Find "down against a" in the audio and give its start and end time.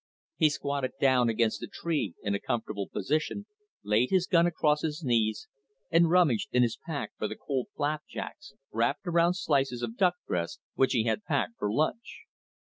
0.99-1.67